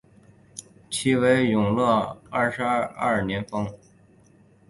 [0.89, 3.71] 其为永乐二十二年封。